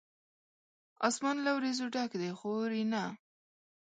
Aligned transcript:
اسمان 1.07 1.37
له 1.45 1.51
وریځو 1.57 1.85
ډک 1.95 2.11
دی، 2.21 2.29
خو 2.37 2.47
اوري 2.57 2.83
نه 2.91 3.03